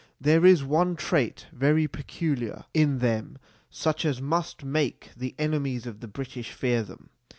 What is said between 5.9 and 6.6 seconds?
the British